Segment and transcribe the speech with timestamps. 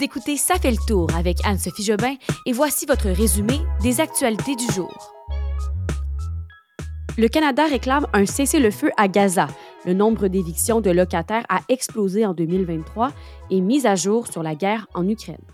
[0.00, 2.14] Vous écoutez Ça fait le tour avec Anne-Sophie Jobin
[2.46, 5.12] et voici votre résumé des actualités du jour.
[7.18, 9.48] Le Canada réclame un cessez-le-feu à Gaza.
[9.84, 13.12] Le nombre d'évictions de locataires a explosé en 2023
[13.50, 15.44] et mise à jour sur la guerre en Ukraine.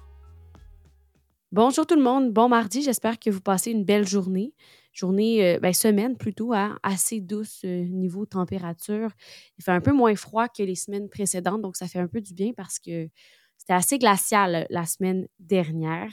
[1.51, 4.55] Bonjour tout le monde, bon mardi, j'espère que vous passez une belle journée.
[4.93, 9.11] Journée, euh, ben, semaine plutôt, hein, assez douce euh, niveau température.
[9.59, 12.21] Il fait un peu moins froid que les semaines précédentes, donc ça fait un peu
[12.21, 13.09] du bien parce que
[13.59, 16.11] c'était assez glacial la semaine dernière.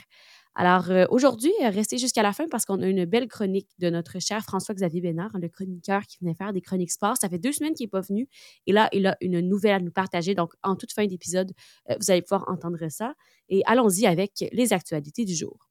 [0.56, 4.20] Alors euh, aujourd'hui, restez jusqu'à la fin parce qu'on a une belle chronique de notre
[4.20, 7.16] cher François-Xavier Bénard, le chroniqueur qui venait faire des chroniques sport.
[7.20, 8.28] Ça fait deux semaines qu'il n'est pas venu
[8.68, 10.36] et là, il a une nouvelle à nous partager.
[10.36, 11.52] Donc, en toute fin d'épisode,
[11.90, 13.16] euh, vous allez pouvoir entendre ça.
[13.50, 15.70] Et allons-y avec les actualités du jour.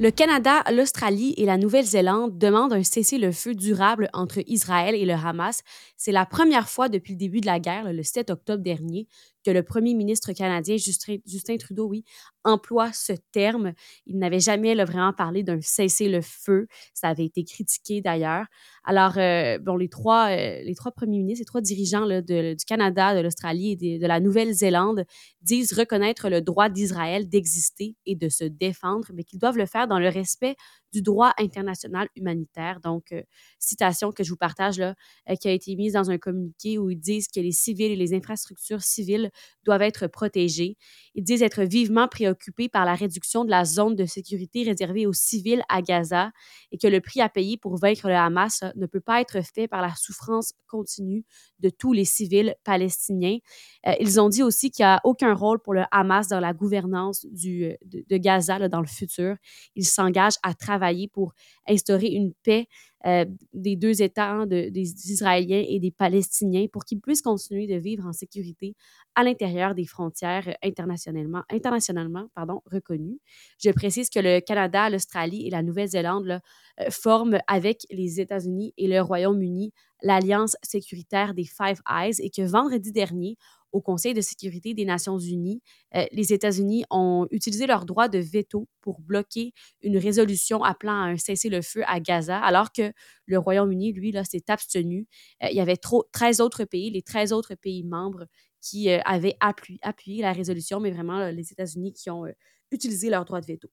[0.00, 5.60] Le Canada, l'Australie et la Nouvelle-Zélande demandent un cessez-le-feu durable entre Israël et le Hamas.
[5.98, 9.08] C'est la première fois depuis le début de la guerre, le 7 octobre dernier,
[9.44, 12.04] que le premier ministre canadien Justin, Trudeau, oui,
[12.44, 13.72] emploie ce terme.
[14.06, 16.66] Il n'avait jamais vraiment parlé d'un cessez-le-feu.
[16.94, 18.46] Ça avait été critiqué d'ailleurs.
[18.84, 23.14] Alors, euh, bon, les trois, euh, les trois premiers ministres, les trois dirigeants du Canada,
[23.14, 25.04] de l'Australie et de, la Nouvelle-Zélande
[25.42, 29.86] disent reconnaître le droit d'Israël d'exister et de se défendre, mais qu'ils doivent le faire
[29.86, 30.56] dans le respect
[30.92, 32.80] du droit international humanitaire.
[32.80, 33.22] Donc, euh,
[33.58, 34.94] citation que je vous partage là,
[35.40, 38.14] qui a été mise dans un communiqué où ils disent que les civils et les
[38.14, 39.29] infrastructures civiles
[39.64, 40.76] doivent être protégés.
[41.14, 45.12] Ils disent être vivement préoccupés par la réduction de la zone de sécurité réservée aux
[45.12, 46.30] civils à Gaza
[46.72, 49.68] et que le prix à payer pour vaincre le Hamas ne peut pas être fait
[49.68, 51.24] par la souffrance continue
[51.58, 53.38] de tous les civils palestiniens.
[53.86, 56.52] Euh, ils ont dit aussi qu'il n'y a aucun rôle pour le Hamas dans la
[56.52, 59.36] gouvernance du, de, Gaza dans le futur.
[59.74, 61.32] Ils s'engagent à travailler pour
[61.68, 62.66] instaurer une paix
[63.06, 64.70] euh, des deux États, hein, des
[65.10, 68.74] Israéliens et des Palestiniens, pour qu'ils puissent continuer de vivre en sécurité
[69.14, 73.18] à l'intérieur des frontières internationalement, internationalement pardon, reconnues.
[73.62, 76.40] Je précise que le Canada, l'Australie et la Nouvelle-Zélande
[76.80, 79.72] euh, forment avec les États-Unis et le Royaume-Uni
[80.02, 83.36] l'Alliance sécuritaire des Five Eyes et que vendredi dernier,
[83.72, 85.62] au Conseil de sécurité des Nations unies,
[85.94, 91.06] euh, les États-Unis ont utilisé leur droit de veto pour bloquer une résolution appelant à
[91.06, 92.92] un cessez-le-feu à Gaza, alors que
[93.26, 95.06] le Royaume-Uni, lui, là, s'est abstenu.
[95.42, 98.26] Euh, il y avait trop, 13 autres pays, les 13 autres pays membres
[98.60, 102.24] qui euh, avaient appuyé, la résolution, mais vraiment les États-Unis qui ont
[102.70, 103.68] utilisé leur droit de veto.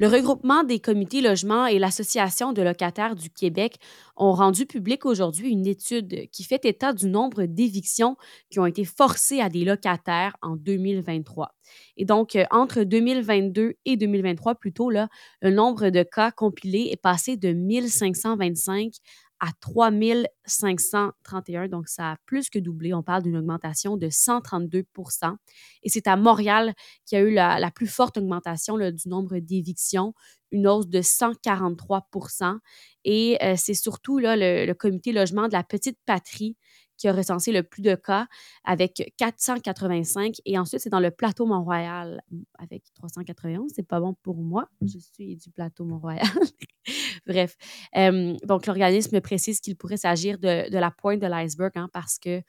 [0.00, 3.76] Le regroupement des comités logements et l'Association de locataires du Québec
[4.16, 8.16] ont rendu public aujourd'hui une étude qui fait état du nombre d'évictions
[8.48, 11.50] qui ont été forcées à des locataires en 2023.
[11.98, 15.08] Et donc, euh, entre 2022 et 2023, plutôt, là,
[15.42, 18.94] le nombre de cas compilés est passé de 1525
[19.40, 21.68] à 3531.
[21.68, 22.94] Donc, ça a plus que doublé.
[22.94, 25.36] On parle d'une augmentation de 132%
[25.82, 26.74] Et c'est à Montréal
[27.06, 30.14] qu'il y a eu la, plus forte augmentation du nombre d'évictions,
[30.52, 32.58] une hausse de 143%
[33.04, 36.56] Et euh, c'est surtout le, comité logement de la Petite Patrie
[37.00, 38.26] qui a recensé le plus de cas
[38.62, 40.36] avec 485.
[40.44, 42.22] Et ensuite, c'est dans le plateau Mont-Royal
[42.58, 43.72] avec 391.
[43.74, 44.68] C'est pas bon pour moi.
[44.82, 46.26] Je suis du plateau Mont-Royal.
[47.26, 47.56] Bref.
[47.96, 52.42] Euh, donc, l'organisme précise qu'il pourrait s'agir de, la pointe de l'iceberg hein, parce que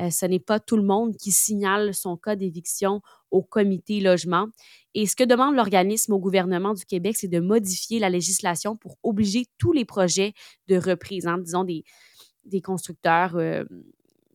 [0.00, 3.00] euh, ce n'est pas tout le monde qui signale son cas d'éviction
[3.30, 4.48] au comité logement.
[4.92, 8.98] Et ce que demande l'organisme au gouvernement du Québec, c'est de modifier la législation pour
[9.02, 10.34] obliger tous les projets
[10.68, 11.84] de reprise, hein, disons des,
[12.46, 13.64] des constructeurs euh,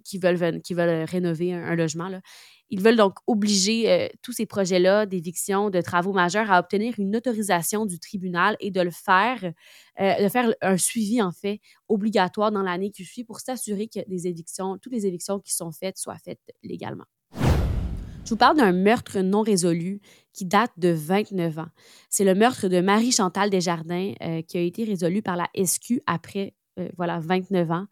[0.04, 2.08] qui, veulent, qui veulent rénover un, logement.
[2.08, 2.22] Là.
[2.70, 7.16] Ils veulent donc obliger euh, tous ces projets-là d'éviction, de travaux majeurs à obtenir une
[7.16, 9.44] autorisation du tribunal et de le faire,
[10.00, 14.00] euh, de faire un suivi, en fait, obligatoire dans l'année qui suit pour s'assurer que
[14.28, 17.06] évictions, toutes les évictions qui sont faites soient faites légalement.
[18.26, 20.02] Je vous parle d'un meurtre non résolu
[20.34, 21.70] qui date de 29 ans.
[22.10, 24.14] C'est le meurtre de Marie-Chantal Desjardins
[24.48, 26.54] qui a été résolu par la SQ après
[26.98, 27.86] voilà, 29 ans.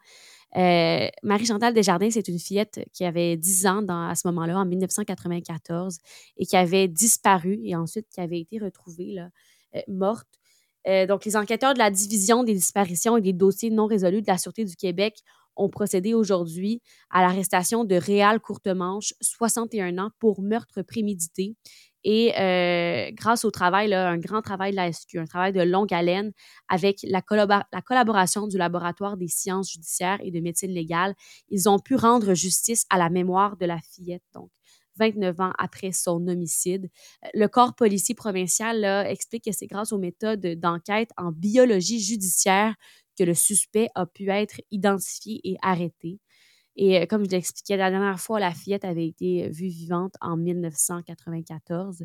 [0.55, 5.97] Euh, Marie-Chantal Desjardins, c'est une fillette qui avait 10 ans à ce moment-là, en 1994,
[6.37, 10.27] et qui avait disparu et ensuite qui avait été retrouvée euh, morte.
[11.07, 14.37] donc, les enquêteurs de la Division des disparitions et des dossiers non résolus de la
[14.37, 15.21] Sûreté du Québec
[15.57, 21.55] ont procédé aujourd'hui à l'arrestation de Réal Courtemanche, 61 ans, pour meurtre prémédité.
[22.03, 25.93] Et euh, grâce au travail, un grand travail de la SQ, un travail de longue
[25.93, 26.31] haleine
[26.69, 27.21] avec la,
[27.71, 31.15] la, collaboration du laboratoire des sciences judiciaires et de médecine légale,
[31.49, 34.23] ils ont pu rendre justice à la mémoire de la fillette.
[34.33, 34.49] Donc,
[34.97, 36.89] 29 ans après son homicide.
[37.33, 42.73] Le corps policier provincial explique que c'est grâce aux méthodes d'enquête en biologie judiciaire
[43.17, 46.19] que le suspect a pu être identifié et arrêté.
[46.79, 52.03] Et comme je l'expliquais la dernière fois, la fillette avait été vue vivante en 1994.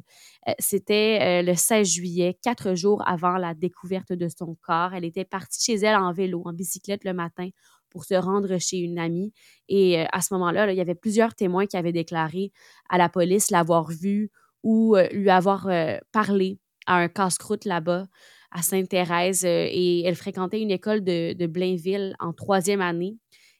[0.58, 4.94] C'était le 16 juillet, quatre jours avant la découverte de son corps.
[4.94, 7.50] Elle était partie chez elle en vélo, en bicyclette le matin
[7.90, 9.34] pour se rendre chez une amie.
[9.68, 12.50] Et à ce moment-là, il y avait plusieurs témoins qui avaient déclaré
[12.88, 14.30] à la police l'avoir vue
[14.62, 15.68] ou lui avoir
[16.12, 18.06] parlé à un casse-croûte là-bas
[18.52, 23.16] à Sainte-Thérèse et elle fréquentait une école de, Blainville en troisième année.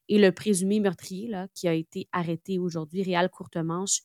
[0.08, 4.00] Et le présumé meurtrier, là, qui a été arrêté aujourd'hui, Réal Courtemanche,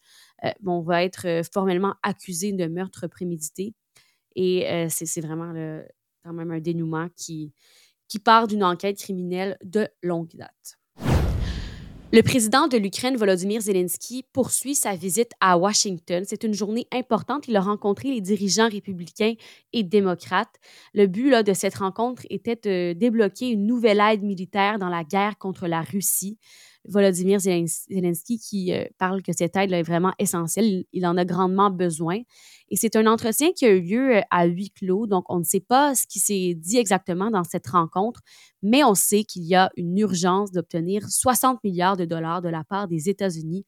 [0.62, 3.74] bon, va être formellement accusé de meurtre prémédité.
[4.36, 5.54] Et c'est vraiment
[6.24, 7.52] quand même un dénouement qui,
[8.08, 10.77] qui part d'une enquête criminelle de longue date.
[12.14, 16.24] Le président de l'Ukraine, Volodymyr Zelensky, poursuit sa visite à Washington.
[16.26, 17.50] C'est une journée importante.
[17.50, 19.34] Il a rencontré les dirigeants républicains
[19.74, 20.56] et démocrates.
[20.94, 25.38] Le but de cette rencontre était de débloquer une nouvelle aide militaire dans la guerre
[25.38, 26.38] contre la Russie.
[26.88, 30.86] Volodymyr Zelensky qui euh, parle que cette aide est vraiment essentielle.
[30.94, 32.20] Il, en a grandement besoin.
[32.70, 35.44] Et c'est un entretien qui a eu lieu euh, à huis clos, donc on ne
[35.44, 38.22] sait pas ce qui s'est dit exactement dans cette rencontre,
[38.62, 42.64] mais on sait qu'il y a une urgence d'obtenir 60 milliards de dollars de la
[42.64, 43.66] part des États-Unis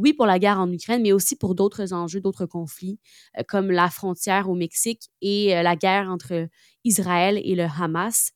[0.00, 2.98] oui, pour la guerre en Ukraine, mais aussi pour d'autres enjeux, d'autres conflits,
[3.38, 6.48] euh, comme la frontière au Mexique et la guerre entre
[6.84, 8.32] Israël et le Hamas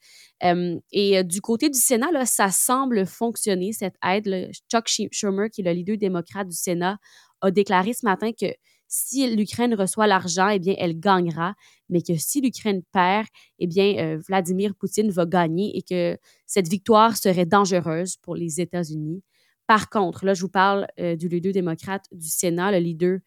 [0.92, 4.50] et euh, du côté du Sénat, ça semble fonctionner, cette aide.
[4.70, 6.98] Chuck Schumer, qui est le leader démocrate du Sénat,
[7.40, 8.46] a déclaré ce matin que
[8.86, 11.54] si l'Ukraine reçoit l'argent, eh bien, elle gagnera,
[11.88, 13.26] mais que si l'Ukraine perd,
[13.58, 18.60] eh bien, euh, Vladimir Poutine va gagner et que cette victoire serait dangereuse pour les
[18.60, 19.22] États-Unis.
[19.66, 23.18] Par contre, là, je vous parle euh, du leader démocrate du Sénat, le leader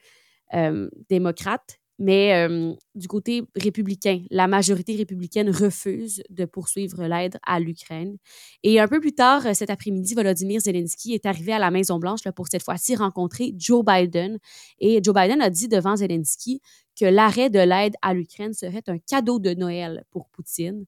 [1.09, 2.47] démocrate mais
[2.93, 8.17] du côté républicain, la majorité républicaine refuse de poursuivre l'aide à l'Ukraine.
[8.63, 12.47] Et un peu plus tard cet après-midi, Volodymyr Zelensky est arrivé à la Maison-Blanche pour
[12.47, 14.37] cette fois-ci rencontrer Joe Biden.
[14.79, 16.61] Et Joe Biden a dit devant Zelensky
[16.99, 20.85] que l'arrêt de l'aide à l'Ukraine serait un cadeau de Noël pour Poutine.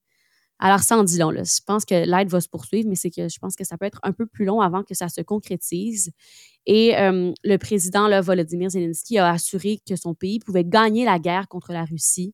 [0.60, 1.44] Alors, sans dit long, là.
[1.44, 3.86] je pense que l'aide va se poursuivre, mais c'est que je pense que ça peut
[3.86, 6.12] être un peu plus long avant que ça se concrétise.
[6.66, 11.18] Et euh, le président là, Volodymyr Zelensky a assuré que son pays pouvait gagner la
[11.18, 12.34] guerre contre la Russie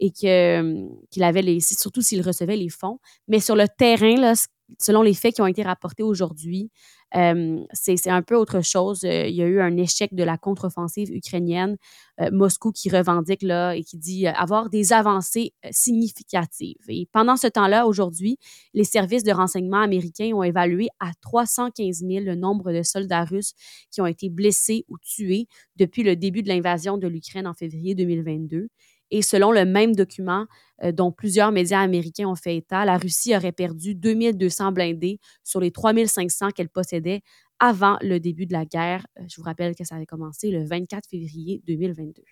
[0.00, 2.98] et que, qu'il avait les, surtout s'il recevait les fonds.
[3.28, 4.34] Mais sur le terrain, là,
[4.78, 6.70] selon les faits qui ont été rapportés aujourd'hui,
[7.16, 9.04] euh, c'est un peu autre chose.
[9.04, 11.76] Euh, il y a eu un échec de la contre-offensive ukrainienne.
[12.20, 16.76] Euh, Moscou qui revendique là et qui dit avoir des avancées significatives.
[16.88, 18.38] Et pendant ce temps-là, aujourd'hui,
[18.74, 23.54] les services de renseignement américains ont évalué à 315 000 le nombre de soldats russes
[23.90, 25.46] qui ont été blessés ou tués
[25.76, 28.68] depuis le début de l'invasion de l'Ukraine en février 2022.
[29.10, 30.46] Et selon le même document
[30.82, 35.60] euh, dont plusieurs médias américains ont fait état, la Russie aurait perdu 2200 blindés sur
[35.60, 37.22] les 3500 qu'elle possédait
[37.58, 39.06] avant le début de la guerre.
[39.18, 42.22] Euh, je vous rappelle que ça avait commencé le 24 février 2022.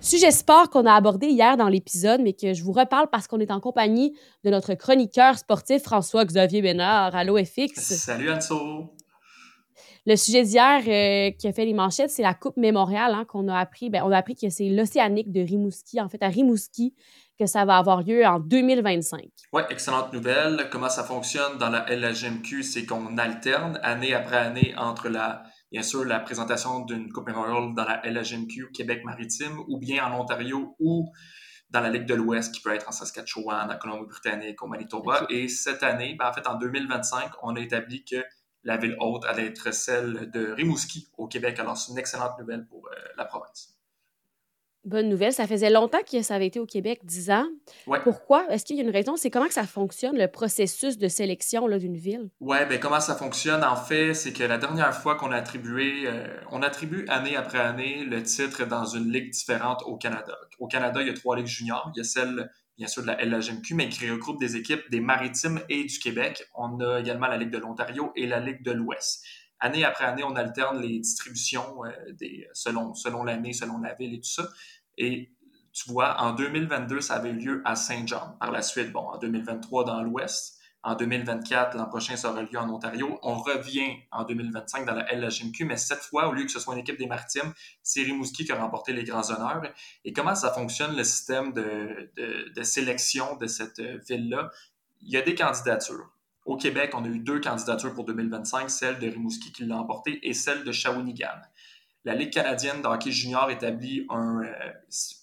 [0.00, 3.40] Sujet sport qu'on a abordé hier dans l'épisode, mais que je vous reparle parce qu'on
[3.40, 7.16] est en compagnie de notre chroniqueur sportif François-Xavier Bénard.
[7.16, 7.80] Allô FX.
[7.80, 8.95] Salut Anso.
[10.08, 13.48] Le sujet d'hier euh, qui a fait les manchettes, c'est la Coupe Mémoriale hein, qu'on
[13.48, 13.90] a appris.
[13.90, 16.94] Ben, on a appris que c'est l'Océanique de Rimouski, en fait, à Rimouski,
[17.36, 19.28] que ça va avoir lieu en 2025.
[19.52, 20.68] Oui, excellente nouvelle.
[20.70, 25.42] Comment ça fonctionne dans la LHMQ, c'est qu'on alterne année après année entre la,
[25.72, 30.76] bien sûr, la présentation d'une Coupe Mémoriale dans la LHMQ Québec-Maritime ou bien en Ontario
[30.78, 31.10] ou
[31.70, 35.26] dans la Ligue de l'Ouest, qui peut être en Saskatchewan, en Colombie-Britannique, au Manitoba.
[35.30, 38.22] Et cette année, ben, en fait, en 2025, on a établi que
[38.66, 41.58] la ville haute allait être celle de Rimouski au Québec.
[41.60, 43.72] Alors, c'est une excellente nouvelle pour euh, la province.
[44.84, 45.32] Bonne nouvelle.
[45.32, 47.46] Ça faisait longtemps que ça avait été au Québec, 10 ans.
[48.04, 48.46] Pourquoi?
[48.52, 49.16] Est-ce qu'il y a une raison?
[49.16, 52.30] C'est comment que ça fonctionne, le processus de sélection d'une ville?
[52.40, 56.04] Oui, bien, comment ça fonctionne, en fait, c'est que la dernière fois qu'on a attribué,
[56.06, 60.36] euh, on attribue année après année le titre dans une ligue différente au Canada.
[60.60, 61.90] Au Canada, il y a trois ligues juniors.
[61.94, 65.00] Il y a celle bien sûr de la LHMQ, mais qui regroupe des équipes des
[65.00, 66.44] Maritimes et du Québec.
[66.54, 69.24] On a également la Ligue de l'Ontario et la Ligue de l'Ouest.
[69.58, 71.90] Année après année, on alterne les distributions euh,
[72.52, 74.48] selon, selon l'année, selon la ville et tout ça.
[74.98, 75.32] Et
[75.72, 78.36] tu vois, en 2022, ça avait eu lieu à Saint-Jean.
[78.38, 82.56] Par la suite, bon, en 2023 dans l'Ouest, en 2024, l'an prochain, ça aura lieu
[82.56, 83.18] en Ontario.
[83.24, 86.74] On revient en 2025 dans la LHMQ, mais cette fois, au lieu que ce soit
[86.74, 87.52] une équipe des Maritimes,
[87.82, 89.62] c'est Rimouski qui a remporté les grands honneurs.
[90.04, 94.52] Et comment ça fonctionne le système de, sélection de cette ville-là?
[95.02, 96.08] Il y a des candidatures.
[96.44, 100.20] Au Québec, on a eu deux candidatures pour 2025, celle de Rimouski qui l'a emportée
[100.22, 101.40] et celle de Shawinigan.
[102.04, 104.52] La Ligue canadienne de hockey junior établit un euh,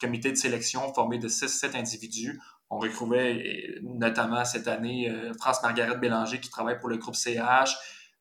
[0.01, 2.41] comité de sélection formé de 6-7 individus
[2.75, 7.75] on retrouvait notamment cette année euh, France-Margaret Bélanger qui travaille pour le groupe CH,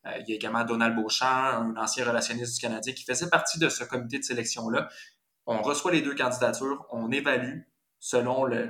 [0.04, 3.68] il y a également Donald Beauchamp, un ancien relationniste du Canadien, qui faisait partie de
[3.68, 4.88] ce comité de sélection-là.
[5.46, 7.60] On reçoit les deux candidatures, on évalue
[8.00, 8.68] selon, le,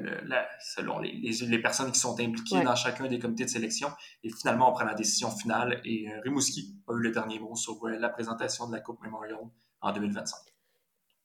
[0.61, 3.89] selon les, les, personnes qui sont impliquées dans chacun des comités de sélection.
[4.23, 5.81] Et finalement, on prend la décision finale.
[5.87, 9.39] Et Rimouski a eu le dernier mot sur la présentation de la Coupe Memorial
[9.81, 10.37] en 2025.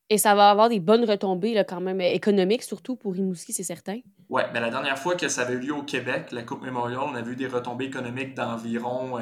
[0.10, 3.64] Et ça va avoir des bonnes retombées là, quand même économiques, surtout pour Rimouski, c'est
[3.64, 4.00] certain.
[4.30, 7.02] Oui, mais la dernière fois que ça avait eu lieu au Québec, la Coupe Memorial,
[7.02, 9.20] on a vu des retombées économiques d'environ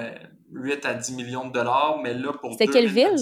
[0.52, 2.00] 8 euh, à 10 millions de dollars.
[2.04, 3.16] Mais là, pour C'était quelle ville?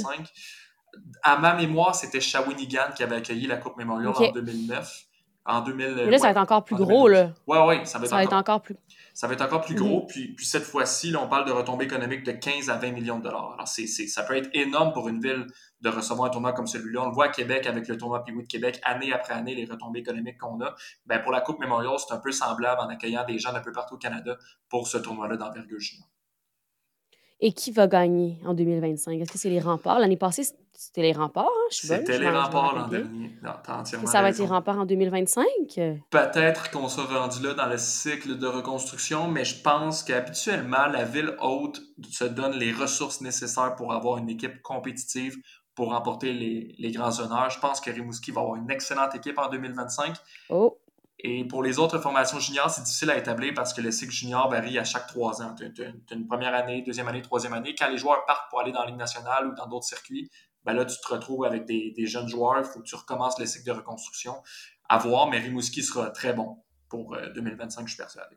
[1.24, 5.06] À ma mémoire, c'était Shawinigan qui avait accueilli la Coupe Memorial en 2009
[5.46, 5.94] en 2000.
[5.96, 7.32] Mais là, ça va être encore plus gros, là.
[7.48, 8.76] Oui, oui, ça va être, ça va être encore plus.
[9.14, 10.02] Ça va être encore plus gros.
[10.02, 10.08] Mhm.
[10.08, 13.24] puis, puis cette fois-ci, on parle de retombées économiques de 15 à 20 millions de
[13.24, 13.54] dollars.
[13.54, 15.46] Alors, c'est, ça peut être énorme pour une ville
[15.82, 17.04] de recevoir un tournoi comme celui-là.
[17.04, 19.66] On le voit à Québec avec le tournoi Piwi de Québec, année après année, les
[19.66, 20.74] retombées économiques qu'on a.
[21.06, 23.72] Ben, pour la Coupe Memorial, c'est un peu semblable en accueillant des gens d'un peu
[23.72, 24.38] partout au Canada
[24.70, 26.08] pour ce tournoi-là d'envergure junior.
[27.46, 29.20] Et qui va gagner en 2025?
[29.20, 30.00] Est-ce que c'est les remparts?
[30.00, 31.68] L'année passée, c'était les remparts, hein?
[31.72, 33.36] C'était les remparts l'an dernier.
[34.06, 35.46] ça va être les remparts en 2025?
[36.10, 41.04] Peut-être qu'on sera rendu là dans le cycle de reconstruction, mais je pense qu'habituellement, la
[41.04, 45.36] ville haute se donne les ressources nécessaires pour avoir une équipe compétitive
[45.76, 47.50] pour remporter les, les grands honneurs.
[47.50, 50.16] Je pense que Rimouski va avoir une excellente équipe en 2025.
[50.50, 50.78] Oh!
[51.20, 54.50] Et pour les autres formations juniors, c'est difficile à établir parce que le cycle junior
[54.50, 55.56] varie à chaque trois ans.
[55.56, 57.76] Tu as, une première année, deuxième année, troisième année.
[57.78, 60.30] Quand les joueurs partent pour aller dans la Ligue nationale ou dans d'autres circuits,
[60.66, 62.60] ben là, tu te retrouves avec des, jeunes joueurs.
[62.60, 64.36] Il faut que tu recommences le cycle de reconstruction.
[64.90, 66.58] À voir, mais Rimouski sera très bon
[66.90, 68.36] pour 2025, euh, je suis persuadé.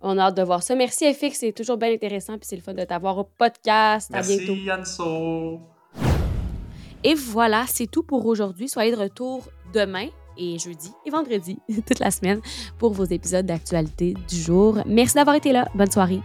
[0.00, 0.74] On a hâte de voir ça.
[0.74, 1.38] Merci, FX.
[1.38, 2.36] C'est toujours bien intéressant.
[2.38, 4.12] Puis c'est le fun de t'avoir au podcast.
[4.12, 4.54] à bientôt.
[4.54, 5.60] Merci, Anso.
[7.04, 8.68] Et voilà, c'est tout pour aujourd'hui.
[8.68, 12.40] Soyez de retour demain et jeudi et vendredi, toute la semaine,
[12.78, 14.78] pour vos épisodes d'actualité du jour.
[14.86, 15.68] Merci d'avoir été là.
[15.74, 16.20] Bonne soirée.